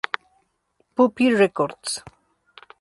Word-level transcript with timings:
Puppy 0.95 1.29
Records. 1.35 2.01